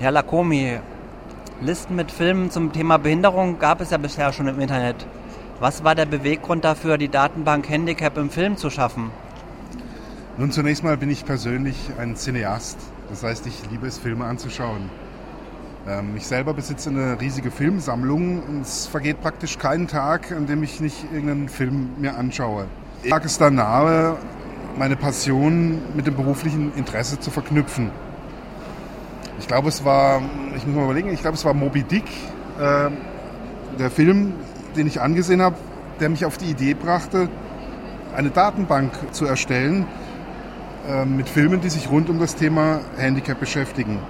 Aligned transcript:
Herr 0.00 0.12
Lakomi, 0.12 0.78
Listen 1.60 1.96
mit 1.96 2.12
Filmen 2.12 2.52
zum 2.52 2.72
Thema 2.72 2.98
Behinderung 2.98 3.58
gab 3.58 3.80
es 3.80 3.90
ja 3.90 3.96
bisher 3.96 4.32
schon 4.32 4.46
im 4.46 4.60
Internet. 4.60 4.94
Was 5.58 5.82
war 5.82 5.96
der 5.96 6.06
Beweggrund 6.06 6.64
dafür, 6.64 6.98
die 6.98 7.08
Datenbank 7.08 7.68
Handicap 7.68 8.16
im 8.16 8.30
Film 8.30 8.56
zu 8.56 8.70
schaffen? 8.70 9.10
Nun, 10.36 10.52
zunächst 10.52 10.84
mal 10.84 10.96
bin 10.96 11.10
ich 11.10 11.24
persönlich 11.24 11.76
ein 11.98 12.14
Cineast. 12.14 12.78
Das 13.10 13.24
heißt, 13.24 13.44
ich 13.48 13.68
liebe 13.72 13.88
es, 13.88 13.98
Filme 13.98 14.24
anzuschauen. 14.24 14.88
Ähm, 15.88 16.16
ich 16.16 16.28
selber 16.28 16.54
besitze 16.54 16.90
eine 16.90 17.20
riesige 17.20 17.50
Filmsammlung 17.50 18.44
und 18.44 18.60
es 18.60 18.86
vergeht 18.86 19.20
praktisch 19.20 19.58
keinen 19.58 19.88
Tag, 19.88 20.30
an 20.30 20.46
dem 20.46 20.62
ich 20.62 20.78
nicht 20.78 21.06
irgendeinen 21.12 21.48
Film 21.48 21.88
mir 21.98 22.16
anschaue. 22.16 22.66
Ich 23.02 23.10
lag 23.10 23.24
es 23.24 23.36
da 23.36 23.50
nahe, 23.50 24.16
meine 24.78 24.94
Passion 24.94 25.82
mit 25.96 26.06
dem 26.06 26.14
beruflichen 26.14 26.72
Interesse 26.76 27.18
zu 27.18 27.32
verknüpfen. 27.32 27.90
Ich 29.38 29.46
glaube, 29.46 29.68
es 29.68 29.84
war, 29.84 30.20
ich 30.56 30.66
muss 30.66 30.76
mal 30.76 30.84
überlegen, 30.84 31.12
ich 31.12 31.20
glaube, 31.20 31.36
es 31.36 31.44
war 31.44 31.54
Moby 31.54 31.82
Dick, 31.82 32.04
äh, 32.58 32.90
der 33.78 33.90
Film, 33.90 34.34
den 34.76 34.86
ich 34.86 35.00
angesehen 35.00 35.40
habe, 35.42 35.56
der 36.00 36.08
mich 36.08 36.24
auf 36.24 36.38
die 36.38 36.50
Idee 36.50 36.74
brachte, 36.74 37.28
eine 38.14 38.30
Datenbank 38.30 38.92
zu 39.12 39.26
erstellen 39.26 39.86
äh, 40.88 41.04
mit 41.04 41.28
Filmen, 41.28 41.60
die 41.60 41.68
sich 41.68 41.90
rund 41.90 42.08
um 42.10 42.18
das 42.18 42.34
Thema 42.34 42.80
Handicap 42.96 43.38
beschäftigen. 43.38 44.00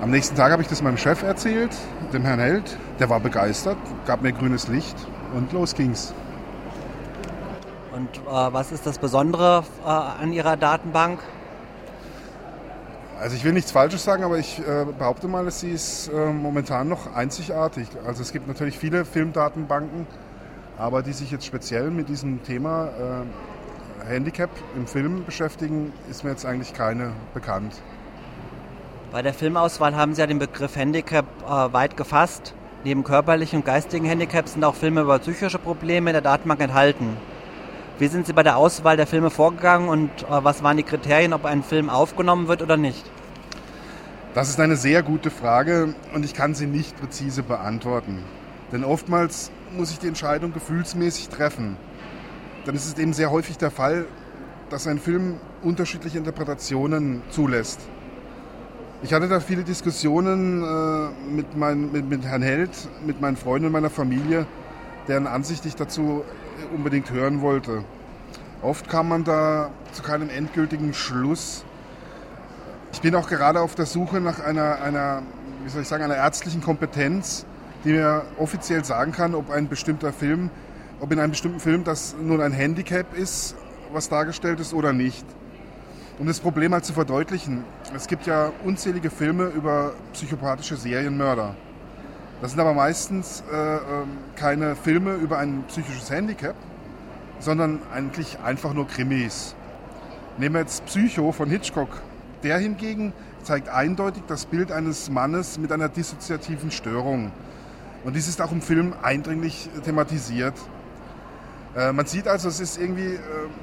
Am 0.00 0.10
nächsten 0.10 0.36
Tag 0.36 0.52
habe 0.52 0.62
ich 0.62 0.68
das 0.68 0.82
meinem 0.82 0.96
Chef 0.96 1.22
erzählt, 1.22 1.76
dem 2.12 2.22
Herrn 2.22 2.38
Held. 2.38 2.76
Der 3.00 3.10
war 3.10 3.18
begeistert, 3.18 3.76
gab 4.06 4.22
mir 4.22 4.32
grünes 4.32 4.68
Licht 4.68 4.96
und 5.34 5.52
los 5.52 5.74
ging's. 5.74 6.14
Und 7.92 8.16
äh, 8.16 8.52
was 8.52 8.70
ist 8.70 8.86
das 8.86 8.98
Besondere 8.98 9.64
äh, 9.84 9.88
an 9.88 10.32
Ihrer 10.32 10.56
Datenbank? 10.56 11.18
Also 13.20 13.34
ich 13.34 13.42
will 13.42 13.52
nichts 13.52 13.72
Falsches 13.72 14.04
sagen, 14.04 14.22
aber 14.22 14.38
ich 14.38 14.60
äh, 14.60 14.86
behaupte 14.96 15.26
mal, 15.26 15.44
dass 15.44 15.60
sie 15.60 15.70
ist 15.70 16.08
äh, 16.08 16.26
momentan 16.32 16.88
noch 16.88 17.14
einzigartig. 17.14 17.88
Also 18.06 18.22
es 18.22 18.32
gibt 18.32 18.46
natürlich 18.46 18.78
viele 18.78 19.04
Filmdatenbanken, 19.04 20.06
aber 20.78 21.02
die 21.02 21.12
sich 21.12 21.32
jetzt 21.32 21.44
speziell 21.44 21.90
mit 21.90 22.08
diesem 22.08 22.44
Thema 22.44 22.86
äh, 24.04 24.08
Handicap 24.08 24.50
im 24.76 24.86
Film 24.86 25.24
beschäftigen, 25.24 25.92
ist 26.08 26.22
mir 26.22 26.30
jetzt 26.30 26.46
eigentlich 26.46 26.74
keine 26.74 27.10
bekannt. 27.34 27.74
Bei 29.10 29.22
der 29.22 29.34
Filmauswahl 29.34 29.96
haben 29.96 30.14
Sie 30.14 30.20
ja 30.20 30.26
den 30.28 30.38
Begriff 30.38 30.76
Handicap 30.76 31.26
äh, 31.44 31.72
weit 31.72 31.96
gefasst. 31.96 32.54
Neben 32.84 33.02
körperlichen 33.02 33.60
und 33.60 33.64
geistigen 33.64 34.04
Handicaps 34.06 34.52
sind 34.52 34.62
auch 34.62 34.76
Filme 34.76 35.00
über 35.00 35.18
psychische 35.18 35.58
Probleme 35.58 36.10
in 36.10 36.14
der 36.14 36.22
Datenbank 36.22 36.60
enthalten. 36.60 37.16
Wie 37.98 38.06
sind 38.06 38.26
Sie 38.26 38.32
bei 38.32 38.44
der 38.44 38.56
Auswahl 38.56 38.96
der 38.96 39.08
Filme 39.08 39.28
vorgegangen 39.28 39.88
und 39.88 40.10
äh, 40.22 40.26
was 40.28 40.62
waren 40.62 40.76
die 40.76 40.84
Kriterien, 40.84 41.32
ob 41.32 41.44
ein 41.44 41.64
Film 41.64 41.90
aufgenommen 41.90 42.46
wird 42.46 42.62
oder 42.62 42.76
nicht? 42.76 43.04
Das 44.34 44.48
ist 44.48 44.60
eine 44.60 44.76
sehr 44.76 45.02
gute 45.02 45.30
Frage 45.30 45.94
und 46.14 46.24
ich 46.24 46.32
kann 46.32 46.54
sie 46.54 46.66
nicht 46.66 46.96
präzise 46.96 47.42
beantworten. 47.42 48.22
Denn 48.70 48.84
oftmals 48.84 49.50
muss 49.76 49.90
ich 49.90 49.98
die 49.98 50.06
Entscheidung 50.06 50.52
gefühlsmäßig 50.52 51.28
treffen. 51.28 51.76
Dann 52.66 52.76
ist 52.76 52.86
es 52.86 52.96
eben 52.98 53.12
sehr 53.12 53.32
häufig 53.32 53.58
der 53.58 53.72
Fall, 53.72 54.06
dass 54.70 54.86
ein 54.86 55.00
Film 55.00 55.40
unterschiedliche 55.62 56.18
Interpretationen 56.18 57.22
zulässt. 57.30 57.80
Ich 59.02 59.12
hatte 59.12 59.26
da 59.26 59.40
viele 59.40 59.64
Diskussionen 59.64 60.62
äh, 60.62 61.34
mit, 61.34 61.56
mein, 61.56 61.90
mit, 61.90 62.08
mit 62.08 62.24
Herrn 62.24 62.42
Held, 62.42 62.70
mit 63.04 63.20
meinen 63.20 63.36
Freunden 63.36 63.66
und 63.66 63.72
meiner 63.72 63.90
Familie, 63.90 64.46
deren 65.08 65.26
Ansicht 65.26 65.66
ich 65.66 65.74
dazu 65.74 66.22
unbedingt 66.74 67.10
hören 67.10 67.40
wollte. 67.40 67.84
Oft 68.62 68.88
kam 68.88 69.08
man 69.08 69.24
da 69.24 69.70
zu 69.92 70.02
keinem 70.02 70.30
endgültigen 70.30 70.92
Schluss. 70.92 71.64
Ich 72.92 73.00
bin 73.00 73.14
auch 73.14 73.28
gerade 73.28 73.60
auf 73.60 73.74
der 73.74 73.86
Suche 73.86 74.20
nach 74.20 74.40
einer, 74.40 74.82
einer, 74.82 75.22
wie 75.62 75.68
soll 75.68 75.82
ich 75.82 75.88
sagen, 75.88 76.02
einer 76.02 76.16
ärztlichen 76.16 76.60
Kompetenz, 76.60 77.46
die 77.84 77.90
mir 77.90 78.24
offiziell 78.38 78.84
sagen 78.84 79.12
kann, 79.12 79.34
ob 79.34 79.50
ein 79.50 79.68
bestimmter 79.68 80.12
Film, 80.12 80.50
ob 81.00 81.12
in 81.12 81.20
einem 81.20 81.30
bestimmten 81.30 81.60
Film 81.60 81.84
das 81.84 82.16
nun 82.20 82.40
ein 82.40 82.52
Handicap 82.52 83.16
ist, 83.16 83.54
was 83.92 84.08
dargestellt 84.08 84.58
ist 84.60 84.74
oder 84.74 84.92
nicht. 84.92 85.24
Um 86.18 86.26
das 86.26 86.40
Problem 86.40 86.72
halt 86.72 86.84
zu 86.84 86.92
verdeutlichen, 86.92 87.62
es 87.94 88.08
gibt 88.08 88.26
ja 88.26 88.50
unzählige 88.64 89.08
Filme 89.08 89.44
über 89.44 89.92
psychopathische 90.12 90.76
Serienmörder. 90.76 91.54
Das 92.40 92.52
sind 92.52 92.60
aber 92.60 92.72
meistens 92.72 93.42
äh, 93.52 93.56
ähm, 93.56 94.18
keine 94.36 94.76
Filme 94.76 95.14
über 95.14 95.38
ein 95.38 95.64
psychisches 95.66 96.08
Handicap, 96.10 96.54
sondern 97.40 97.80
eigentlich 97.92 98.38
einfach 98.44 98.74
nur 98.74 98.86
Krimis. 98.86 99.56
Nehmen 100.38 100.54
wir 100.54 100.60
jetzt 100.60 100.86
Psycho 100.86 101.32
von 101.32 101.50
Hitchcock. 101.50 101.88
Der 102.44 102.58
hingegen 102.58 103.12
zeigt 103.42 103.68
eindeutig 103.68 104.22
das 104.28 104.46
Bild 104.46 104.70
eines 104.70 105.10
Mannes 105.10 105.58
mit 105.58 105.72
einer 105.72 105.88
dissoziativen 105.88 106.70
Störung. 106.70 107.32
Und 108.04 108.14
dies 108.14 108.28
ist 108.28 108.40
auch 108.40 108.52
im 108.52 108.62
Film 108.62 108.94
eindringlich 109.02 109.68
thematisiert. 109.84 110.54
Äh, 111.76 111.92
man 111.92 112.06
sieht 112.06 112.28
also, 112.28 112.48
es 112.48 112.60
ist 112.60 112.78
irgendwie, 112.78 113.14
äh, 113.14 113.18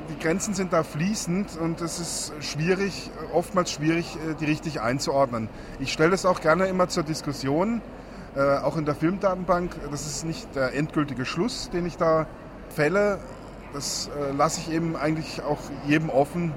die 0.10 0.20
Grenzen 0.22 0.54
sind 0.54 0.74
da 0.74 0.84
fließend 0.84 1.58
und 1.58 1.80
es 1.80 2.00
ist 2.00 2.34
schwierig, 2.42 3.10
oftmals 3.32 3.72
schwierig, 3.72 4.18
äh, 4.18 4.36
die 4.36 4.46
richtig 4.46 4.82
einzuordnen. 4.82 5.48
Ich 5.80 5.94
stelle 5.94 6.12
das 6.12 6.26
auch 6.26 6.42
gerne 6.42 6.66
immer 6.66 6.90
zur 6.90 7.04
Diskussion 7.04 7.82
äh, 8.36 8.58
auch 8.58 8.78
in 8.78 8.86
der 8.86 8.96
Filmdatenbank. 8.96 9.76
Das 9.92 10.06
ist 10.06 10.26
nicht 10.26 10.56
der 10.56 10.74
endgültige 10.74 11.26
Schluss, 11.26 11.70
den 11.70 11.86
ich 11.86 11.98
da 11.98 12.28
fälle. 12.70 13.20
Das 13.74 14.10
äh, 14.10 14.32
lasse 14.36 14.62
ich 14.62 14.72
eben 14.72 14.96
eigentlich 14.96 15.42
auch 15.42 15.60
jedem 15.88 16.10
offen 16.10 16.54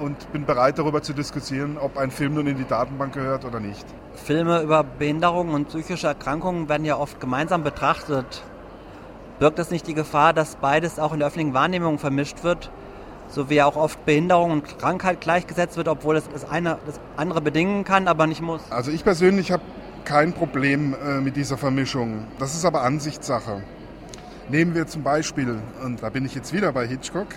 und 0.00 0.32
bin 0.32 0.46
bereit 0.46 0.78
darüber 0.78 1.02
zu 1.02 1.12
diskutieren, 1.12 1.76
ob 1.78 1.96
ein 1.98 2.10
Film 2.10 2.34
nun 2.34 2.46
in 2.46 2.56
die 2.56 2.64
Datenbank 2.64 3.14
gehört 3.14 3.44
oder 3.44 3.60
nicht. 3.60 3.84
Filme 4.14 4.62
über 4.62 4.82
Behinderungen 4.84 5.54
und 5.54 5.68
psychische 5.68 6.06
Erkrankungen 6.06 6.68
werden 6.68 6.84
ja 6.84 6.96
oft 6.96 7.20
gemeinsam 7.20 7.62
betrachtet. 7.62 8.42
Birgt 9.38 9.58
es 9.58 9.70
nicht 9.70 9.86
die 9.86 9.94
Gefahr, 9.94 10.32
dass 10.32 10.56
beides 10.56 10.98
auch 10.98 11.12
in 11.12 11.18
der 11.18 11.28
öffentlichen 11.28 11.54
Wahrnehmung 11.54 11.98
vermischt 11.98 12.42
wird, 12.44 12.70
so 13.28 13.48
wie 13.48 13.62
auch 13.62 13.76
oft 13.76 14.04
Behinderung 14.04 14.50
und 14.50 14.78
Krankheit 14.78 15.20
gleichgesetzt 15.20 15.76
wird, 15.76 15.88
obwohl 15.88 16.16
es 16.16 16.28
das 16.28 16.48
eine 16.48 16.78
das 16.86 17.00
andere 17.16 17.40
bedingen 17.40 17.84
kann, 17.84 18.08
aber 18.08 18.26
nicht 18.26 18.42
muss? 18.42 18.60
Also 18.70 18.90
ich 18.90 19.04
persönlich 19.04 19.52
habe 19.52 19.62
kein 20.10 20.32
Problem 20.32 20.92
äh, 21.06 21.20
mit 21.20 21.36
dieser 21.36 21.56
Vermischung. 21.56 22.26
Das 22.40 22.56
ist 22.56 22.64
aber 22.64 22.82
Ansichtssache. 22.82 23.62
Nehmen 24.48 24.74
wir 24.74 24.88
zum 24.88 25.04
Beispiel, 25.04 25.60
und 25.84 26.02
da 26.02 26.08
bin 26.08 26.24
ich 26.24 26.34
jetzt 26.34 26.52
wieder 26.52 26.72
bei 26.72 26.84
Hitchcock, 26.84 27.28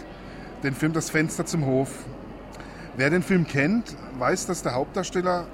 den 0.63 0.73
Film 0.73 0.91
Das 0.91 1.11
Fenster 1.11 1.45
zum 1.45 1.67
Hof. 1.67 1.89
Wer 2.97 3.11
den 3.11 3.21
Film 3.21 3.45
kennt, 3.45 3.95
weiß, 4.17 4.47
dass 4.47 4.63
der 4.63 4.73
Hauptdarsteller 4.73 5.45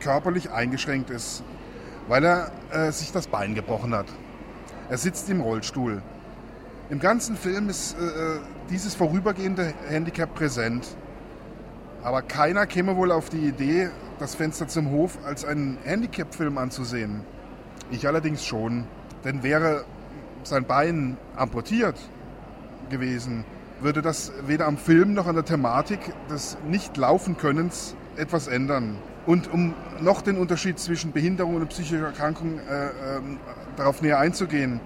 körperlich 0.00 0.50
eingeschränkt 0.50 1.10
ist, 1.10 1.44
weil 2.08 2.24
er 2.24 2.50
äh, 2.72 2.90
sich 2.90 3.12
das 3.12 3.28
Bein 3.28 3.54
gebrochen 3.54 3.94
hat. 3.94 4.06
Er 4.90 4.98
sitzt 4.98 5.30
im 5.30 5.42
Rollstuhl. 5.42 6.02
Im 6.90 6.98
ganzen 6.98 7.36
Film 7.36 7.68
ist 7.68 7.96
äh, 7.96 8.04
äh 8.04 8.38
dieses 8.68 8.96
vorübergehende 8.96 9.74
Handicap 9.88 10.34
präsent. 10.34 10.96
Aber 12.02 12.22
keiner 12.22 12.66
käme 12.66 12.96
wohl 12.96 13.12
auf 13.12 13.28
die 13.28 13.46
Idee, 13.46 13.90
das 14.18 14.34
Fenster 14.34 14.68
zum 14.68 14.90
Hof 14.90 15.18
als 15.24 15.44
einen 15.44 15.78
Handicap-Film 15.84 16.58
anzusehen. 16.58 17.22
Ich 17.90 18.06
allerdings 18.06 18.44
schon. 18.44 18.84
Denn 19.24 19.42
wäre 19.42 19.84
sein 20.42 20.64
Bein 20.64 21.16
amputiert 21.36 21.96
gewesen, 22.90 23.44
würde 23.80 24.02
das 24.02 24.32
weder 24.46 24.66
am 24.66 24.76
Film 24.76 25.14
noch 25.14 25.26
an 25.26 25.34
der 25.34 25.44
Thematik 25.44 26.00
des 26.30 26.56
Nicht-Laufen-Könnens 26.68 27.96
etwas 28.16 28.46
ändern. 28.46 28.98
Und 29.26 29.52
um 29.52 29.74
noch 30.00 30.20
den 30.20 30.36
Unterschied 30.36 30.78
zwischen 30.78 31.12
Behinderung 31.12 31.56
und 31.56 31.68
psychischer 31.68 32.04
Erkrankung 32.04 32.58
äh, 32.58 32.86
äh, 32.86 32.90
darauf 33.76 34.02
näher 34.02 34.18
einzugehen, 34.18 34.80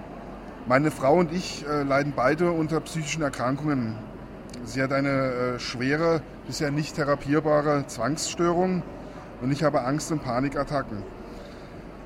meine 0.66 0.90
Frau 0.90 1.14
und 1.14 1.32
ich 1.32 1.66
äh, 1.66 1.82
leiden 1.82 2.12
beide 2.14 2.52
unter 2.52 2.80
psychischen 2.80 3.22
Erkrankungen. 3.22 3.96
Sie 4.64 4.82
hat 4.82 4.92
eine 4.92 5.08
äh, 5.08 5.58
schwere, 5.58 6.22
bisher 6.46 6.70
nicht 6.70 6.94
therapierbare 6.94 7.86
Zwangsstörung 7.86 8.82
und 9.40 9.52
ich 9.52 9.62
habe 9.62 9.82
Angst- 9.82 10.10
und 10.12 10.22
Panikattacken. 10.22 11.02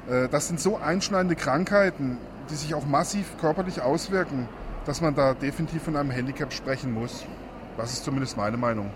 Äh, 0.09 0.29
das 0.29 0.49
sind 0.49 0.61
so 0.61 0.77
einschneidende 0.77 1.37
Krankheiten, 1.37 2.19
die 2.51 2.55
sich 2.55 2.75
auch 2.75 2.85
massiv 2.85 3.37
körperlich 3.41 3.81
auswirken, 3.83 4.49
dass 4.85 5.01
man 5.01 5.15
da 5.15 5.35
definitiv 5.35 5.83
von 5.83 5.97
einem 5.97 6.11
Handicap 6.11 6.53
sprechen 6.53 6.93
muss. 6.93 7.25
Das 7.77 7.93
ist 7.93 8.05
zumindest 8.05 8.37
meine 8.37 8.57
Meinung. 8.57 8.91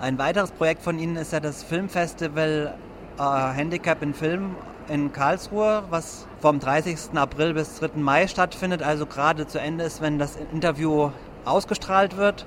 Ein 0.00 0.18
weiteres 0.18 0.50
Projekt 0.50 0.82
von 0.82 0.98
Ihnen 0.98 1.16
ist 1.16 1.32
ja 1.32 1.40
das 1.40 1.62
Filmfestival 1.62 2.74
äh, 3.18 3.22
Handicap 3.22 4.02
in 4.02 4.14
Film 4.14 4.56
in 4.88 5.12
Karlsruhe, 5.12 5.84
was 5.90 6.26
vom 6.40 6.58
30. 6.58 7.14
April 7.14 7.54
bis 7.54 7.78
3. 7.78 7.98
Mai 8.00 8.26
stattfindet, 8.26 8.82
also 8.82 9.06
gerade 9.06 9.46
zu 9.46 9.60
Ende 9.60 9.84
ist, 9.84 10.00
wenn 10.00 10.18
das 10.18 10.36
Interview 10.52 11.10
ausgestrahlt 11.44 12.16
wird. 12.16 12.46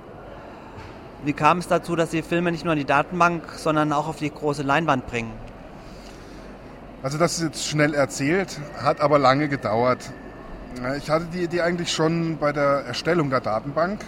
Wie 1.26 1.34
kam 1.34 1.58
es 1.58 1.68
dazu, 1.68 1.96
dass 1.96 2.12
Sie 2.12 2.22
Filme 2.22 2.52
nicht 2.52 2.66
nur 2.66 2.74
in 2.74 2.80
die 2.80 2.86
Datenbank, 2.86 3.42
sondern 3.58 3.92
auch 3.94 4.08
auf 4.08 4.18
die 4.18 4.30
große 4.30 4.62
Leinwand 4.62 5.08
bringen? 5.08 5.32
Also 7.02 7.18
das 7.18 7.40
ist 7.40 7.44
jetzt 7.44 7.68
schnell 7.68 7.96
erzählt, 7.96 8.60
hat 8.78 9.02
aber 9.02 9.18
lange 9.18 9.50
gedauert. 9.50 10.12
Ich 11.00 11.10
hatte 11.10 11.26
die 11.34 11.42
Idee 11.42 11.62
eigentlich 11.62 11.92
schon 11.92 12.38
bei 12.38 12.52
der 12.52 12.86
Erstellung 12.86 13.32
der 13.32 13.42
Datenbank. 13.42 14.06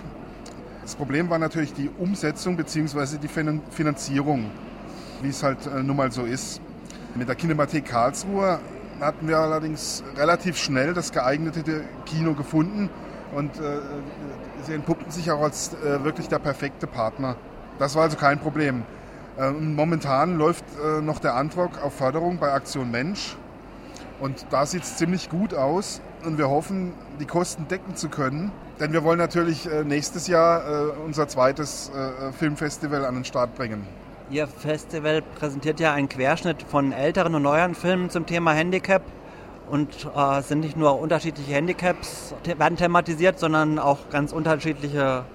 Das 0.84 0.96
Problem 0.96 1.28
war 1.32 1.40
natürlich 1.40 1.74
die 1.74 1.90
Umsetzung 1.98 2.56
bzw. 2.56 3.18
die 3.18 3.30
Finanzierung, 3.72 4.52
wie 5.24 5.30
es 5.30 5.42
halt 5.42 5.66
äh, 5.66 5.82
nun 5.82 5.98
mal 5.98 6.12
so 6.12 6.22
ist. 6.22 6.62
Mit 7.16 7.28
der 7.28 7.36
Kinemathek 7.36 7.86
Karlsruhe 7.86 8.60
hatten 9.00 9.28
wir 9.28 9.40
allerdings 9.40 10.04
relativ 10.16 10.58
schnell 10.58 10.94
das 10.94 11.12
geeignete 11.12 11.84
Kino 12.06 12.34
gefunden 12.34 12.92
und 13.36 13.58
äh, 13.58 13.80
sie 14.64 14.74
entpuppten 14.74 15.12
sich 15.12 15.32
auch 15.32 15.42
als 15.42 15.74
äh, 15.74 16.04
wirklich 16.04 16.28
der 16.28 16.40
perfekte 16.40 16.88
Partner. 16.88 17.36
Das 17.80 17.96
war 17.96 18.04
also 18.04 18.18
kein 18.18 18.40
Problem. 18.40 18.84
Äh, 19.38 19.52
momentan 19.52 20.38
läuft 20.38 20.66
äh, 20.84 21.02
noch 21.02 21.20
der 21.20 21.36
Antrag 21.36 21.84
auf 21.84 21.94
Förderung 21.94 22.40
bei 22.40 22.52
Aktion 22.52 22.90
Mensch 22.90 23.36
und 24.20 24.48
da 24.50 24.66
sieht 24.66 24.84
es 24.84 24.98
ziemlich 24.98 25.30
gut 25.30 25.54
aus 25.54 26.02
und 26.26 26.38
wir 26.38 26.50
hoffen, 26.50 26.94
die 27.20 27.26
Kosten 27.26 27.68
decken 27.68 27.96
zu 27.96 28.10
können. 28.10 28.52
Denn 28.80 28.94
wir 28.94 29.04
wollen 29.04 29.20
natürlich 29.20 29.72
äh, 29.72 29.84
nächstes 29.84 30.28
Jahr 30.28 30.62
äh, 30.62 30.90
unser 31.06 31.28
zweites 31.28 31.92
Filmfestival 32.38 33.06
an 33.06 33.16
den 33.16 33.26
Start 33.26 33.56
bringen. 33.56 33.86
Ihr 34.30 34.48
Festival 34.48 35.22
präsentiert 35.22 35.80
ja 35.80 35.94
einen 35.94 36.10
Querschnitt 36.10 36.64
von 36.64 36.92
älteren 36.92 37.34
und 37.36 37.44
neueren 37.44 37.76
Filmen 37.76 38.10
zum 38.10 38.26
Thema 38.26 38.52
Handicap 38.52 39.04
und 39.70 40.08
äh, 40.16 40.42
sind 40.42 40.62
nicht 40.62 40.78
nur 40.78 41.00
unterschiedliche 41.00 41.54
Handicaps 41.54 42.34
werden 42.58 42.78
thematisiert, 42.78 43.40
sondern 43.40 43.80
auch 43.80 44.10
ganz 44.10 44.32
unterschiedliche 44.32 45.26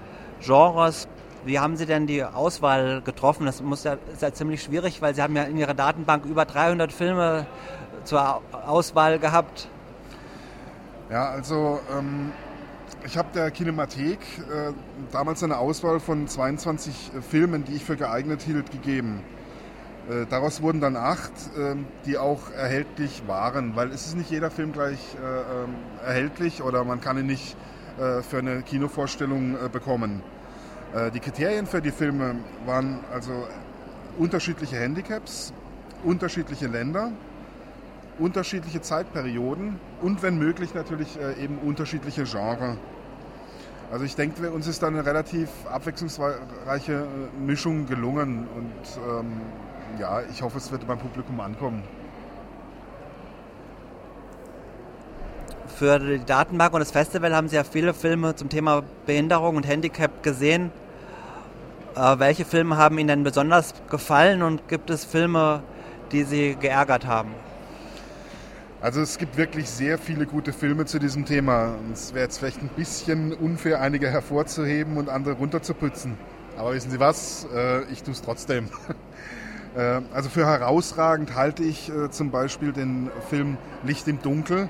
Genres. 0.41 1.07
Wie 1.45 1.59
haben 1.59 1.75
Sie 1.75 1.85
denn 1.85 2.07
die 2.07 2.23
Auswahl 2.23 3.01
getroffen? 3.01 3.45
Das 3.45 3.61
muss 3.61 3.83
ja, 3.83 3.97
ist 4.11 4.21
ja 4.21 4.33
ziemlich 4.33 4.63
schwierig, 4.63 5.01
weil 5.01 5.13
Sie 5.13 5.21
haben 5.21 5.35
ja 5.35 5.43
in 5.43 5.57
Ihrer 5.57 5.73
Datenbank 5.73 6.25
über 6.25 6.45
300 6.45 6.91
Filme 6.91 7.45
zur 8.05 8.41
Auswahl 8.65 9.19
gehabt. 9.19 9.67
Ja, 11.09 11.29
also 11.29 11.79
ähm, 11.95 12.31
ich 13.05 13.17
habe 13.17 13.27
der 13.35 13.51
Kinemathek 13.51 14.19
äh, 14.19 14.71
damals 15.11 15.43
eine 15.43 15.57
Auswahl 15.57 15.99
von 15.99 16.27
22 16.27 17.11
äh, 17.17 17.21
Filmen, 17.21 17.65
die 17.65 17.75
ich 17.75 17.83
für 17.83 17.97
geeignet 17.97 18.41
hielt, 18.41 18.71
gegeben. 18.71 19.21
Äh, 20.09 20.25
daraus 20.29 20.61
wurden 20.61 20.81
dann 20.81 20.97
acht, 20.97 21.31
ähm, 21.57 21.85
die 22.05 22.17
auch 22.17 22.51
erhältlich 22.51 23.23
waren, 23.25 23.75
weil 23.75 23.89
es 23.89 24.05
ist 24.07 24.17
nicht 24.17 24.31
jeder 24.31 24.51
Film 24.51 24.73
gleich 24.73 24.99
äh, 25.15 25.63
ähm, 25.63 25.75
erhältlich 26.05 26.61
oder 26.61 26.83
man 26.83 26.99
kann 26.99 27.17
ihn 27.17 27.27
nicht 27.27 27.55
äh, 27.97 28.21
für 28.21 28.39
eine 28.39 28.63
Kinovorstellung 28.63 29.55
bekommen. 29.71 30.21
die 31.15 31.19
Kriterien 31.19 31.65
für 31.65 31.81
die 31.81 31.89
Filme 31.89 32.35
waren 32.67 32.99
also 33.11 33.47
unterschiedliche 34.19 34.75
Handicaps, 34.75 35.51
unterschiedliche 36.03 36.67
Länder, 36.67 37.11
unterschiedliche 38.19 38.79
Zeitperioden 38.81 39.79
und 40.03 40.21
wenn 40.21 40.37
möglich 40.37 40.75
natürlich 40.75 41.17
eben 41.41 41.57
unterschiedliche 41.57 42.25
Genres. 42.25 42.77
Also 43.91 44.05
ich 44.05 44.15
denke, 44.15 44.51
uns 44.51 44.67
ist 44.67 44.83
da 44.83 44.87
eine 44.87 45.03
relativ 45.03 45.49
abwechslungsreiche 45.65 47.07
Mischung 47.39 47.87
gelungen 47.87 48.47
und 48.55 49.01
ähm, 49.09 49.41
ja, 49.99 50.21
ich 50.31 50.41
hoffe, 50.41 50.57
es 50.57 50.71
wird 50.71 50.87
beim 50.87 50.99
Publikum 50.99 51.39
ankommen. 51.39 51.83
Für 55.75 55.99
die 55.99 56.23
Datenbank 56.23 56.73
und 56.73 56.79
das 56.79 56.91
Festival 56.91 57.35
haben 57.35 57.47
Sie 57.47 57.55
ja 57.55 57.63
viele 57.63 57.93
Filme 57.93 58.35
zum 58.35 58.49
Thema 58.49 58.83
Behinderung 59.05 59.55
und 59.55 59.67
Handicap 59.67 60.23
gesehen. 60.23 60.71
Äh, 61.95 62.19
welche 62.19 62.45
Filme 62.45 62.77
haben 62.77 62.97
Ihnen 62.97 63.07
denn 63.07 63.23
besonders 63.23 63.73
gefallen 63.89 64.43
und 64.43 64.67
gibt 64.67 64.89
es 64.89 65.03
Filme, 65.03 65.63
die 66.11 66.23
Sie 66.23 66.55
geärgert 66.55 67.05
haben? 67.05 67.31
Also 68.81 69.01
es 69.01 69.17
gibt 69.17 69.37
wirklich 69.37 69.69
sehr 69.69 69.97
viele 69.97 70.25
gute 70.25 70.51
Filme 70.53 70.85
zu 70.85 70.99
diesem 70.99 71.25
Thema. 71.25 71.75
Es 71.93 72.13
wäre 72.13 72.25
jetzt 72.25 72.39
vielleicht 72.39 72.61
ein 72.61 72.69
bisschen 72.69 73.31
unfair, 73.31 73.79
einige 73.81 74.09
hervorzuheben 74.09 74.97
und 74.97 75.09
andere 75.09 75.35
runterzuputzen. 75.35 76.17
Aber 76.57 76.73
wissen 76.73 76.91
Sie 76.91 76.99
was? 76.99 77.47
Äh, 77.53 77.83
ich 77.85 78.03
tue 78.03 78.13
es 78.13 78.21
trotzdem. 78.21 78.69
Äh, 79.75 80.01
also 80.13 80.29
für 80.29 80.45
herausragend 80.45 81.35
halte 81.35 81.63
ich 81.63 81.89
äh, 81.89 82.09
zum 82.09 82.31
Beispiel 82.31 82.71
den 82.71 83.09
Film 83.29 83.57
Licht 83.83 84.07
im 84.07 84.21
Dunkel 84.21 84.69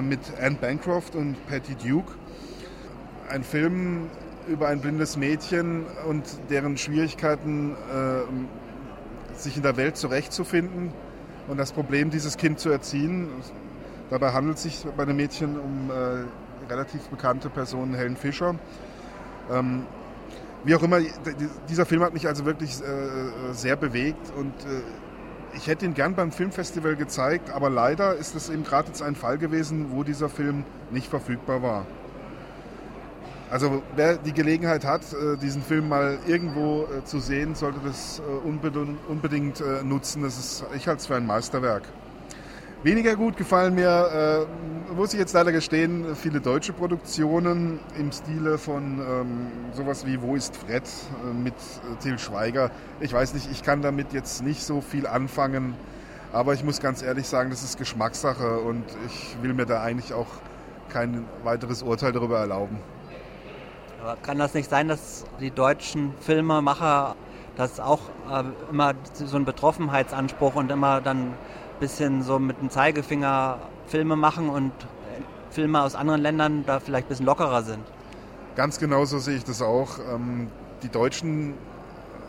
mit 0.00 0.20
Anne 0.40 0.56
Bancroft 0.58 1.14
und 1.14 1.36
Patty 1.48 1.74
Duke. 1.74 2.10
Ein 3.28 3.44
Film 3.44 4.08
über 4.48 4.68
ein 4.68 4.80
blindes 4.80 5.18
Mädchen 5.18 5.84
und 6.08 6.24
deren 6.48 6.78
Schwierigkeiten, 6.78 7.76
sich 9.34 9.58
in 9.58 9.62
der 9.62 9.76
Welt 9.76 9.98
zurechtzufinden 9.98 10.94
und 11.48 11.58
das 11.58 11.72
Problem, 11.72 12.08
dieses 12.08 12.38
Kind 12.38 12.58
zu 12.58 12.70
erziehen. 12.70 13.28
Dabei 14.10 14.32
handelt 14.32 14.56
es 14.56 14.62
sich 14.62 14.86
bei 14.96 15.04
dem 15.04 15.16
Mädchen 15.16 15.58
um 15.58 15.90
äh, 15.90 16.72
relativ 16.72 17.02
bekannte 17.08 17.50
Person, 17.50 17.94
Helen 17.94 18.16
Fischer. 18.16 18.54
Wie 20.64 20.74
auch 20.74 20.82
immer, 20.82 21.00
dieser 21.68 21.86
Film 21.86 22.02
hat 22.02 22.12
mich 22.12 22.26
also 22.26 22.44
wirklich 22.44 22.80
äh, 22.80 23.52
sehr 23.52 23.76
bewegt 23.76 24.32
und 24.36 24.52
äh, 24.64 24.82
ich 25.54 25.66
hätte 25.68 25.86
ihn 25.86 25.94
gern 25.94 26.14
beim 26.14 26.32
Filmfestival 26.32 26.96
gezeigt, 26.96 27.50
aber 27.50 27.70
leider 27.70 28.14
ist 28.14 28.34
es 28.34 28.50
eben 28.50 28.64
gerade 28.64 28.88
jetzt 28.88 29.00
ein 29.00 29.14
Fall 29.14 29.38
gewesen, 29.38 29.86
wo 29.90 30.02
dieser 30.02 30.28
Film 30.28 30.64
nicht 30.90 31.08
verfügbar 31.08 31.62
war. 31.62 31.86
Also 33.48 33.82
wer 33.94 34.16
die 34.16 34.32
Gelegenheit 34.32 34.84
hat, 34.84 35.02
äh, 35.12 35.36
diesen 35.36 35.62
Film 35.62 35.88
mal 35.88 36.18
irgendwo 36.26 36.84
äh, 36.84 37.04
zu 37.04 37.20
sehen, 37.20 37.54
sollte 37.54 37.78
das 37.84 38.20
äh, 38.20 38.22
unbedingt 39.08 39.62
nutzen. 39.84 40.22
Das 40.22 40.36
ist, 40.36 40.64
ich 40.74 40.88
halte 40.88 41.00
es 41.00 41.06
für 41.06 41.14
ein 41.14 41.26
Meisterwerk. 41.26 41.84
Weniger 42.86 43.16
gut 43.16 43.36
gefallen 43.36 43.74
mir, 43.74 44.46
äh, 44.46 44.94
muss 44.94 45.12
ich 45.12 45.18
jetzt 45.18 45.32
leider 45.32 45.50
gestehen, 45.50 46.14
viele 46.14 46.40
deutsche 46.40 46.72
Produktionen 46.72 47.80
im 47.98 48.12
Stile 48.12 48.58
von 48.58 49.00
ähm, 49.00 49.48
sowas 49.72 50.06
wie 50.06 50.22
Wo 50.22 50.36
ist 50.36 50.56
Fred 50.56 50.84
äh, 50.84 51.34
mit 51.34 51.54
Till 51.98 52.16
Schweiger. 52.16 52.70
Ich 53.00 53.12
weiß 53.12 53.34
nicht, 53.34 53.50
ich 53.50 53.64
kann 53.64 53.82
damit 53.82 54.12
jetzt 54.12 54.40
nicht 54.44 54.62
so 54.62 54.80
viel 54.80 55.08
anfangen, 55.08 55.74
aber 56.32 56.54
ich 56.54 56.62
muss 56.62 56.78
ganz 56.80 57.02
ehrlich 57.02 57.26
sagen, 57.26 57.50
das 57.50 57.64
ist 57.64 57.76
Geschmackssache 57.76 58.60
und 58.60 58.84
ich 59.06 59.36
will 59.42 59.52
mir 59.52 59.66
da 59.66 59.82
eigentlich 59.82 60.14
auch 60.14 60.28
kein 60.88 61.24
weiteres 61.42 61.82
Urteil 61.82 62.12
darüber 62.12 62.38
erlauben. 62.38 62.78
Aber 64.00 64.14
kann 64.22 64.38
das 64.38 64.54
nicht 64.54 64.70
sein, 64.70 64.86
dass 64.86 65.24
die 65.40 65.50
deutschen 65.50 66.14
Filmemacher 66.20 67.16
das 67.56 67.80
auch 67.80 68.02
äh, 68.30 68.44
immer 68.70 68.94
so 69.12 69.34
einen 69.34 69.44
Betroffenheitsanspruch 69.44 70.54
und 70.54 70.70
immer 70.70 71.00
dann 71.00 71.34
bisschen 71.80 72.22
so 72.22 72.38
mit 72.38 72.60
dem 72.60 72.70
Zeigefinger 72.70 73.58
Filme 73.86 74.16
machen 74.16 74.48
und 74.48 74.72
Filme 75.50 75.82
aus 75.82 75.94
anderen 75.94 76.20
Ländern 76.20 76.64
da 76.66 76.80
vielleicht 76.80 77.06
ein 77.06 77.08
bisschen 77.10 77.26
lockerer 77.26 77.62
sind? 77.62 77.80
Ganz 78.56 78.78
genau 78.78 79.04
so 79.04 79.18
sehe 79.18 79.36
ich 79.36 79.44
das 79.44 79.62
auch. 79.62 79.98
Ähm, 80.12 80.48
die 80.82 80.88
Deutschen 80.88 81.54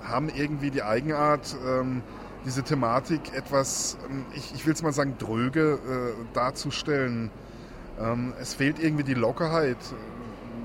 haben 0.03 0.29
irgendwie 0.29 0.71
die 0.71 0.83
Eigenart, 0.83 1.55
ähm, 1.67 2.01
diese 2.45 2.63
Thematik 2.63 3.33
etwas, 3.33 3.97
ähm, 4.09 4.25
ich, 4.33 4.65
will 4.65 4.73
es 4.73 4.83
mal 4.83 4.93
sagen, 4.93 5.15
dröge 5.17 5.73
äh, 5.73 6.33
darzustellen. 6.33 7.31
es 8.39 8.53
fehlt 8.53 8.77
irgendwie 8.77 9.03
die 9.03 9.15
Lockerheit 9.15 9.77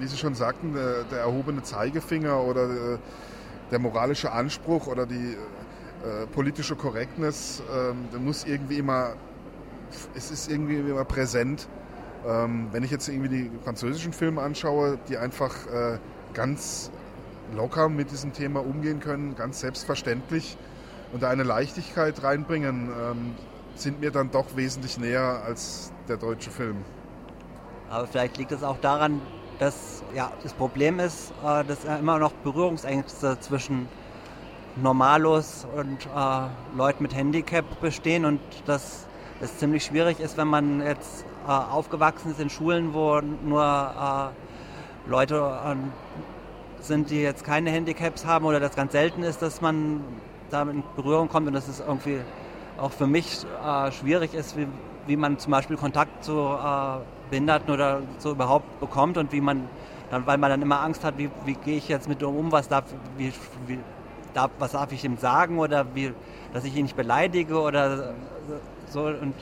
wie 0.03 0.07
Sie 0.09 0.17
schon 0.17 0.35
sagten, 0.35 0.75
der, 0.75 1.19
erhobene 1.19 1.63
Zeigefinger 1.63 2.43
oder 2.43 2.67
der, 2.67 2.99
der, 3.71 3.79
moralische 3.79 4.33
Anspruch 4.33 4.89
oder 4.89 5.07
die 5.07 5.37
äh, 6.03 6.27
politische 6.27 6.77
Korrektness, 6.77 7.61
äh, 7.61 7.95
der 8.13 8.21
muss 8.21 8.45
irgendwie 8.45 8.79
immer, 8.79 9.15
es 10.15 10.31
ist 10.31 10.51
irgendwie 10.51 10.77
immer 10.77 11.05
präsent. 11.05 11.69
Ähm, 12.27 12.69
wenn 12.73 12.83
ich 12.85 12.91
jetzt 12.91 13.09
irgendwie 13.09 13.29
die 13.29 13.51
französischen 13.65 14.13
Filme 14.13 14.43
anschaue, 14.43 14.99
die 15.09 15.17
einfach 15.17 15.55
äh, 15.67 15.99
ganz 16.35 16.91
locker 17.55 17.89
mit 17.89 18.11
diesem 18.11 18.33
Thema 18.33 18.61
umgehen 18.61 19.01
können, 19.01 19.35
ganz 19.37 19.61
selbstverständlich 19.61 20.57
und 21.13 21.23
da 21.23 21.31
eine 21.31 21.43
Leichtigkeit 21.43 22.23
reinbringen, 22.23 22.91
ähm, 22.91 23.35
sind 23.75 24.01
mir 24.01 24.11
dann 24.11 24.31
doch 24.31 24.57
wesentlich 24.57 24.99
näher 24.99 25.43
als 25.45 25.93
der 26.09 26.17
deutsche 26.17 26.51
Film. 26.51 26.77
Aber 27.91 28.07
vielleicht 28.07 28.39
liegt 28.39 28.53
es 28.53 28.63
auch 28.63 28.79
daran, 28.79 29.21
dass 29.59 30.03
ja, 30.15 30.33
das 30.43 30.53
Problem 30.53 30.99
ist, 30.99 31.33
äh, 31.45 31.65
dass 31.65 31.85
immer 31.85 32.19
noch 32.19 32.33
Berührungsängste 32.33 33.39
zwischen 33.41 33.89
Normalos 34.77 35.67
und 35.77 36.07
äh, 36.07 36.77
Leuten 36.77 37.03
mit 37.03 37.15
Handicap 37.15 37.65
bestehen 37.81 38.25
und 38.25 38.41
dass 38.65 39.07
es 39.41 39.59
ziemlich 39.59 39.85
schwierig 39.85 40.19
ist, 40.19 40.39
wenn 40.39 40.49
man 40.49 40.81
jetzt 40.81 41.27
äh, 41.47 41.51
aufgewachsen 41.51 42.31
ist 42.31 42.41
in 42.41 42.49
Schulen, 42.49 42.95
wo 42.95 43.21
nur 43.21 43.63
äh, 43.63 45.11
Leute 45.11 45.61
ähm, 45.67 45.93
sind, 46.81 47.11
die 47.11 47.21
jetzt 47.21 47.45
keine 47.45 47.71
Handicaps 47.71 48.25
haben 48.25 48.47
oder 48.47 48.61
das 48.61 48.75
ganz 48.75 48.93
selten 48.93 49.23
ist, 49.23 49.43
dass 49.43 49.61
man 49.61 50.01
da 50.51 50.63
in 50.63 50.83
Berührung 50.97 51.29
kommt 51.29 51.47
und 51.47 51.53
dass 51.53 51.69
es 51.69 51.81
irgendwie 51.81 52.21
auch 52.79 52.93
für 52.93 53.07
mich 53.07 53.45
äh, 53.65 53.93
schwierig 53.93 54.33
ist, 54.33 54.57
wie, 54.57 54.67
wie 55.07 55.17
man 55.17 55.39
zum 55.39 55.51
Beispiel 55.51 55.77
Kontakt 55.77 56.25
zu 56.25 56.33
äh, 56.33 56.99
Behinderten 57.31 57.73
oder 57.73 58.01
so 58.19 58.31
überhaupt 58.31 58.81
bekommt 58.81 59.19
und 59.19 59.33
wie 59.33 59.41
man 59.41 59.69
dann, 60.11 60.27
weil 60.27 60.39
man 60.39 60.51
dann 60.51 60.63
immer 60.63 60.81
Angst 60.81 61.05
hat, 61.05 61.19
wie, 61.19 61.31
wie 61.45 61.55
gehe 61.55 61.77
ich 61.77 61.89
jetzt 61.89 62.09
mit 62.09 62.23
um, 62.23 62.53
was 62.53 62.69
darf, 62.69 62.85
wie, 63.17 63.33
wie, 63.67 63.79
darf, 64.35 64.51
was 64.59 64.73
darf 64.73 64.93
ich 64.93 65.05
ihm 65.05 65.17
sagen 65.19 65.59
oder 65.59 65.87
wie, 65.95 66.13
dass 66.53 66.65
ich 66.65 66.77
ihn 66.77 66.85
nicht 66.85 66.97
beleidige 66.97 67.61
oder 67.61 68.15
so 68.89 69.05
und 69.05 69.35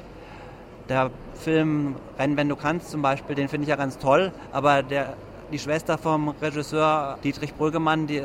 der 0.89 1.11
Film 1.35 1.95
Renn, 2.19 2.37
wenn 2.37 2.49
du 2.49 2.57
kannst 2.57 2.91
zum 2.91 3.03
Beispiel, 3.03 3.37
den 3.37 3.49
finde 3.49 3.65
ich 3.65 3.69
ja 3.69 3.77
ganz 3.77 3.99
toll, 3.99 4.33
aber 4.53 4.83
der, 4.83 5.15
die 5.53 5.59
Schwester 5.59 5.99
vom 5.99 6.31
Regisseur 6.31 7.19
Dietrich 7.23 7.55
Brüggemann, 7.55 8.07
die 8.07 8.23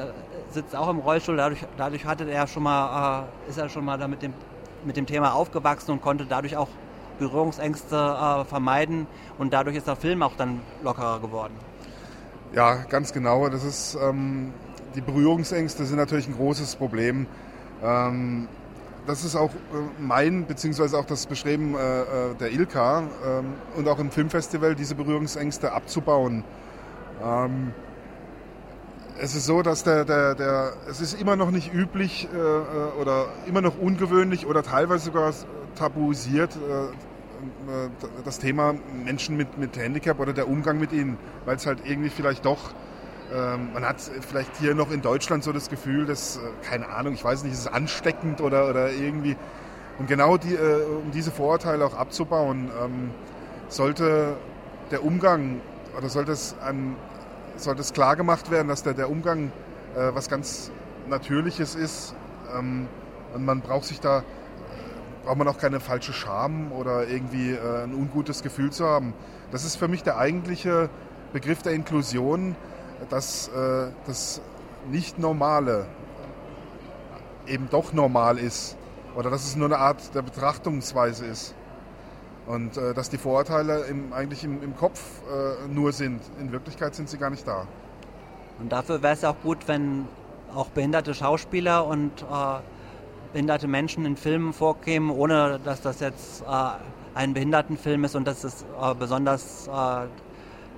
sitzt 0.52 0.76
auch 0.76 0.90
im 0.90 1.00
Rollstuhl, 1.00 1.38
dadurch, 1.38 1.66
dadurch 1.78 2.06
hatte 2.06 2.30
er 2.30 2.48
schon 2.48 2.64
mal, 2.64 3.26
äh, 3.48 3.50
ist 3.50 3.58
er 3.58 3.70
schon 3.70 3.86
mal 3.86 3.98
da 3.98 4.08
mit 4.08 4.22
dem 4.22 4.34
mit 4.86 4.98
dem 4.98 5.06
Thema 5.06 5.34
aufgewachsen 5.34 5.92
und 5.92 6.02
konnte 6.02 6.26
dadurch 6.26 6.56
auch 6.56 6.70
Berührungsängste 7.20 7.96
äh, 7.96 8.46
vermeiden 8.46 9.08
und 9.38 9.54
dadurch 9.54 9.76
ist 9.76 9.88
der 9.88 9.96
Film 9.96 10.22
auch 10.22 10.34
dann 10.38 10.62
lockerer 10.84 11.20
geworden. 11.20 11.54
Ja, 12.54 12.76
ganz 12.90 13.12
genau. 13.12 13.50
Das 13.50 13.64
ist, 13.64 13.98
ähm, 14.02 14.54
die 14.96 15.02
Berührungsängste 15.02 15.86
sind 15.86 15.98
natürlich 15.98 16.28
ein 16.28 16.36
großes 16.36 16.76
Problem. 16.76 17.28
Ähm, 17.84 18.48
das 19.06 19.24
ist 19.24 19.36
auch 19.36 19.52
äh, 19.52 19.78
mein, 20.00 20.48
beziehungsweise 20.48 20.98
auch 20.98 21.06
das 21.06 21.28
Bestreben 21.28 21.76
äh, 21.76 22.02
äh 22.02 22.06
der 22.40 22.52
ILKA 22.52 23.00
ähm, 23.00 23.54
und 23.76 23.88
auch 23.88 24.00
im 24.00 24.10
Filmfestival, 24.10 24.76
diese 24.76 24.96
Berührungsängste 24.96 25.74
abzubauen. 25.74 26.44
Ähm, 27.24 27.74
es 29.18 29.36
ist 29.36 29.46
so, 29.46 29.62
dass 29.62 29.84
der, 29.84 30.04
der, 30.04 30.36
der, 30.36 30.74
es 30.90 31.00
ist 31.00 31.20
immer 31.20 31.36
noch 31.36 31.52
nicht 31.52 31.74
üblich 31.74 32.28
äh, 32.34 32.38
äh 32.38 33.02
oder 33.02 33.28
immer 33.48 33.62
noch 33.62 33.78
ungewöhnlich 33.78 34.46
oder 34.46 34.64
teilweise 34.64 35.06
sogar 35.06 35.34
tabuisiert, 35.76 36.56
äh, 36.56 36.94
das 38.24 38.40
Thema 38.40 38.76
Menschen 39.06 39.38
mit, 39.38 39.58
mit 39.58 39.78
Handicap 39.78 40.20
oder 40.20 40.34
der 40.34 40.48
Umgang 40.48 40.80
mit 40.80 40.92
ihnen, 40.92 41.18
weil 41.46 41.58
es 41.58 41.66
halt 41.66 41.80
irgendwie 41.86 42.10
vielleicht 42.10 42.46
doch 42.46 42.74
man 43.74 43.84
hat 43.84 44.02
vielleicht 44.02 44.56
hier 44.58 44.76
noch 44.76 44.92
in 44.92 45.02
Deutschland 45.02 45.44
so 45.44 45.52
das 45.52 45.70
Gefühl, 45.70 46.06
dass, 46.06 46.38
äh, 46.38 46.40
keine 46.64 46.90
Ahnung, 46.90 47.14
ich 47.14 47.24
weiß 47.24 47.44
nicht, 47.44 47.54
ist 47.54 47.60
es 47.60 47.68
ansteckend 47.68 48.42
oder, 48.42 48.70
oder 48.70 48.92
irgendwie. 48.92 49.36
Und 49.98 50.08
genau 50.08 50.38
die, 50.38 50.54
äh, 50.54 50.84
um 50.84 51.12
diese 51.12 51.32
Vorurteile 51.32 51.86
auch 51.86 51.96
abzubauen, 51.96 52.70
ähm, 52.84 53.12
sollte 53.68 54.36
der 54.92 55.04
Umgang 55.04 55.62
oder 55.98 56.10
sollte 56.10 56.34
es, 56.34 56.56
an, 56.62 56.96
sollte 57.58 57.82
es 57.82 57.94
klar 57.94 58.16
gemacht 58.16 58.52
werden, 58.52 58.68
dass 58.68 58.84
der, 58.84 58.94
der 58.94 59.10
Umgang 59.10 59.52
äh, 59.96 60.14
was 60.14 60.30
ganz 60.30 60.72
Natürliches 61.08 61.76
ist. 61.76 62.14
Ähm, 62.56 62.88
und 63.34 63.44
man 63.44 63.62
braucht 63.62 63.86
sich 63.86 64.00
da, 64.00 64.24
braucht 65.26 65.38
man 65.38 65.48
auch 65.48 65.58
keine 65.58 65.80
falsche 65.80 66.14
Scham 66.14 66.72
oder 66.72 67.08
irgendwie 67.08 67.58
ein 67.58 67.94
ungutes 67.94 68.44
Gefühl 68.44 68.72
zu 68.72 68.86
haben. 68.86 69.14
Das 69.52 69.66
ist 69.66 69.76
für 69.76 69.90
mich 69.90 70.04
der 70.04 70.18
eigentliche 70.18 70.90
Begriff 71.34 71.62
der 71.62 71.74
Inklusion, 71.74 72.56
dass 73.10 73.48
äh, 73.50 73.92
das 74.06 74.42
Nicht-Normale 74.90 75.88
eben 77.48 77.70
doch 77.70 77.94
normal 77.94 78.38
ist 78.38 78.78
oder 79.16 79.30
dass 79.30 79.46
es 79.46 79.56
nur 79.56 79.68
eine 79.68 79.78
Art 79.78 80.14
der 80.14 80.22
Betrachtungsweise 80.22 81.26
ist. 81.26 81.56
Und 82.48 82.78
äh, 82.78 82.94
dass 82.94 83.10
die 83.10 83.18
Vorurteile 83.18 83.86
im, 83.86 84.14
eigentlich 84.14 84.44
im, 84.44 84.62
im 84.62 84.76
Kopf 84.76 85.02
äh, 85.28 85.68
nur 85.68 85.92
sind. 85.92 86.22
In 86.40 86.52
Wirklichkeit 86.52 86.94
sind 86.94 87.10
sie 87.10 87.18
gar 87.18 87.32
nicht 87.32 87.48
da. 87.48 87.66
Und 88.60 88.72
dafür 88.72 89.02
wäre 89.02 89.14
es 89.14 89.24
auch 89.24 89.36
gut, 89.42 89.68
wenn 89.68 90.08
auch 90.54 90.70
behinderte 90.70 91.14
Schauspieler 91.14 91.86
und 91.86 92.22
äh, 92.22 92.26
behinderte 93.34 93.68
Menschen 93.68 94.06
in 94.06 94.16
Filmen 94.16 94.54
vorkämen, 94.54 95.10
ohne 95.10 95.60
dass 95.64 95.82
das 95.82 96.00
jetzt 96.00 96.42
äh, 96.42 96.46
ein 97.16 97.34
Behindertenfilm 97.34 98.04
ist 98.04 98.16
und 98.16 98.26
dass 98.28 98.44
es 98.44 98.62
äh, 98.62 98.94
besonders 98.94 99.68
äh, 99.68 100.08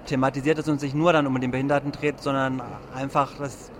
thematisiert 0.07 0.57
ist 0.57 0.67
und 0.67 0.79
sich 0.79 0.93
nur 0.93 1.13
dann 1.13 1.27
um 1.27 1.39
den 1.39 1.51
Behinderten 1.51 1.91
dreht, 1.91 2.21
sondern 2.21 2.61
einfach, 2.95 3.37
dass 3.37 3.71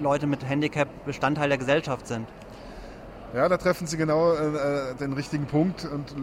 Leute 0.00 0.26
mit 0.26 0.44
Handicap 0.44 0.88
Bestandteil 1.04 1.48
der 1.48 1.58
Gesellschaft 1.58 2.06
sind. 2.06 2.26
Ja, 3.34 3.48
da 3.48 3.56
treffen 3.56 3.86
Sie 3.86 3.96
genau 3.96 4.32
äh, 4.32 4.94
den 4.98 5.12
richtigen 5.12 5.46
Punkt 5.46 5.84
und 5.84 6.10
äh, 6.10 6.14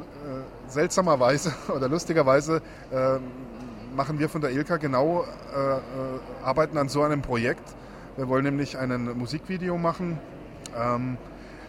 seltsamerweise 0.68 1.54
oder 1.76 1.88
lustigerweise 1.88 2.62
äh, 2.92 3.20
machen 3.96 4.20
wir 4.20 4.30
von 4.30 4.42
der 4.42 4.52
ILKA 4.52 4.78
genau, 4.78 5.24
äh, 5.24 5.76
äh, 5.76 5.80
arbeiten 6.44 6.78
an 6.78 6.90
so 6.90 7.04
einem 7.04 7.22
Projekt. 7.22 7.64
Wir 8.16 8.28
wollen 8.28 8.44
nämlich 8.44 8.78
ein 8.78 9.18
Musikvideo 9.18 9.78
machen, 9.78 10.20
ähm, 10.76 11.18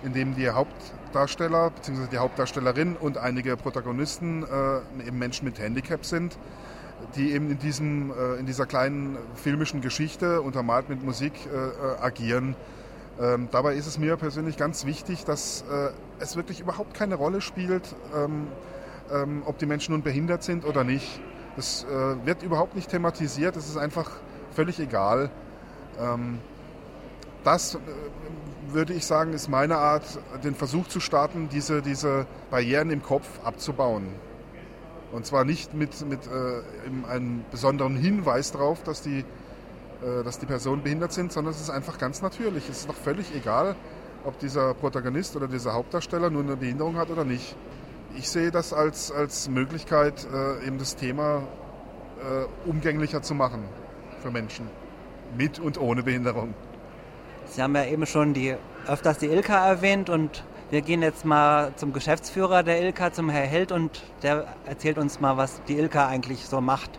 in 0.02 0.12
dem 0.12 0.34
die 0.34 0.48
Hauptdarsteller 0.50 1.70
bzw. 1.70 2.06
die 2.12 2.18
Hauptdarstellerin 2.18 2.96
und 2.96 3.18
einige 3.18 3.56
Protagonisten 3.56 4.44
äh, 4.44 5.06
eben 5.06 5.18
Menschen 5.18 5.46
mit 5.46 5.58
Handicap 5.58 6.04
sind 6.04 6.38
die 7.16 7.32
eben 7.32 7.50
in, 7.50 7.58
diesem, 7.58 8.10
äh, 8.10 8.34
in 8.38 8.46
dieser 8.46 8.66
kleinen 8.66 9.18
filmischen 9.34 9.80
Geschichte 9.80 10.40
untermalt 10.40 10.88
mit 10.88 11.02
Musik 11.02 11.32
äh, 11.46 11.56
äh, 11.56 12.00
agieren. 12.00 12.56
Ähm, 13.20 13.48
dabei 13.50 13.74
ist 13.74 13.86
es 13.86 13.98
mir 13.98 14.16
persönlich 14.16 14.56
ganz 14.56 14.84
wichtig, 14.86 15.24
dass 15.24 15.62
äh, 15.70 15.90
es 16.18 16.36
wirklich 16.36 16.60
überhaupt 16.60 16.94
keine 16.94 17.14
Rolle 17.14 17.40
spielt, 17.40 17.94
ähm, 18.16 18.48
ähm, 19.12 19.42
ob 19.46 19.58
die 19.58 19.66
Menschen 19.66 19.92
nun 19.92 20.02
behindert 20.02 20.42
sind 20.42 20.64
oder 20.64 20.82
nicht. 20.82 21.20
Das 21.56 21.84
äh, 21.84 22.26
wird 22.26 22.42
überhaupt 22.42 22.74
nicht 22.74 22.90
thematisiert, 22.90 23.56
es 23.56 23.68
ist 23.68 23.76
einfach 23.76 24.10
völlig 24.52 24.80
egal. 24.80 25.30
Ähm, 26.00 26.40
das 27.44 27.76
äh, 27.76 27.78
würde 28.72 28.94
ich 28.94 29.06
sagen, 29.06 29.32
ist 29.32 29.48
meine 29.48 29.76
Art, 29.76 30.02
den 30.42 30.56
Versuch 30.56 30.88
zu 30.88 30.98
starten, 30.98 31.48
diese, 31.52 31.82
diese 31.82 32.26
Barrieren 32.50 32.90
im 32.90 33.02
Kopf 33.02 33.28
abzubauen. 33.44 34.06
Und 35.14 35.24
zwar 35.24 35.44
nicht 35.44 35.74
mit, 35.74 36.04
mit 36.08 36.26
äh, 36.26 37.08
einem 37.08 37.44
besonderen 37.52 37.94
Hinweis 37.94 38.50
darauf, 38.50 38.82
dass 38.82 39.00
die, 39.00 39.20
äh, 39.20 40.24
dass 40.24 40.40
die 40.40 40.46
Personen 40.46 40.82
behindert 40.82 41.12
sind, 41.12 41.32
sondern 41.32 41.54
es 41.54 41.60
ist 41.60 41.70
einfach 41.70 41.98
ganz 41.98 42.20
natürlich. 42.20 42.68
Es 42.68 42.78
ist 42.78 42.88
doch 42.88 42.96
völlig 42.96 43.32
egal, 43.32 43.76
ob 44.24 44.40
dieser 44.40 44.74
Protagonist 44.74 45.36
oder 45.36 45.46
dieser 45.46 45.72
Hauptdarsteller 45.72 46.30
nur 46.30 46.42
eine 46.42 46.56
Behinderung 46.56 46.96
hat 46.96 47.10
oder 47.10 47.24
nicht. 47.24 47.54
Ich 48.16 48.28
sehe 48.28 48.50
das 48.50 48.72
als, 48.72 49.12
als 49.12 49.48
Möglichkeit, 49.48 50.26
äh, 50.34 50.66
eben 50.66 50.78
das 50.78 50.96
Thema 50.96 51.44
äh, 52.18 52.68
umgänglicher 52.68 53.22
zu 53.22 53.36
machen 53.36 53.62
für 54.20 54.32
Menschen 54.32 54.66
mit 55.38 55.60
und 55.60 55.80
ohne 55.80 56.02
Behinderung. 56.02 56.54
Sie 57.46 57.62
haben 57.62 57.76
ja 57.76 57.84
eben 57.84 58.06
schon 58.06 58.34
die, 58.34 58.56
öfters 58.88 59.18
die 59.18 59.26
Ilka 59.26 59.64
erwähnt 59.64 60.10
und 60.10 60.42
wir 60.70 60.80
gehen 60.80 61.02
jetzt 61.02 61.24
mal 61.24 61.72
zum 61.76 61.92
Geschäftsführer 61.92 62.62
der 62.62 62.82
Ilka, 62.82 63.12
zum 63.12 63.28
Herr 63.28 63.46
Held, 63.46 63.72
und 63.72 64.02
der 64.22 64.46
erzählt 64.66 64.98
uns 64.98 65.20
mal, 65.20 65.36
was 65.36 65.62
die 65.68 65.76
Ilka 65.76 66.06
eigentlich 66.08 66.46
so 66.46 66.60
macht. 66.60 66.90